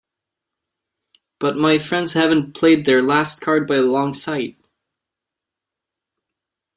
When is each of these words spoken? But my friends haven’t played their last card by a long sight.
But 1.37 1.57
my 1.57 1.77
friends 1.77 2.13
haven’t 2.13 2.55
played 2.55 2.85
their 2.87 3.03
last 3.03 3.39
card 3.39 3.67
by 3.67 3.75
a 3.75 3.83
long 3.83 4.15
sight. 4.15 4.57